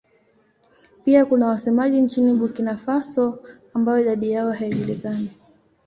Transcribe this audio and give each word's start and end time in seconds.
Pia 1.05 1.25
kuna 1.25 1.47
wasemaji 1.47 2.01
nchini 2.01 2.33
Burkina 2.33 2.77
Faso 2.77 3.39
ambao 3.73 3.99
idadi 3.99 4.31
yao 4.31 4.51
haijulikani. 4.51 5.29